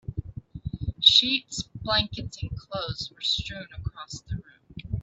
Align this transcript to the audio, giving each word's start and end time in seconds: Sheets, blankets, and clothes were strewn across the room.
Sheets, 0.99 1.61
blankets, 1.75 2.41
and 2.41 2.57
clothes 2.57 3.11
were 3.13 3.21
strewn 3.21 3.67
across 3.85 4.21
the 4.21 4.37
room. 4.37 4.95